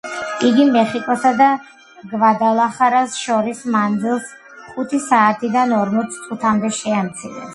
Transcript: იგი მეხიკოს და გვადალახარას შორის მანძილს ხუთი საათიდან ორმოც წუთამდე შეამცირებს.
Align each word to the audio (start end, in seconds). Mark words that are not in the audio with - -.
იგი 0.47 0.63
მეხიკოს 0.75 1.25
და 1.41 1.49
გვადალახარას 2.13 3.19
შორის 3.25 3.61
მანძილს 3.75 4.33
ხუთი 4.71 5.01
საათიდან 5.11 5.77
ორმოც 5.83 6.19
წუთამდე 6.25 6.75
შეამცირებს. 6.81 7.47